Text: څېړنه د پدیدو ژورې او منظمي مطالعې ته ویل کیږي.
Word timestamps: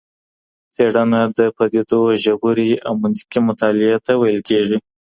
څېړنه 0.73 1.21
د 1.37 1.39
پدیدو 1.55 2.01
ژورې 2.23 2.71
او 2.85 2.93
منظمي 3.01 3.39
مطالعې 3.47 3.97
ته 4.05 4.11
ویل 4.21 4.39
کیږي. 4.49 4.77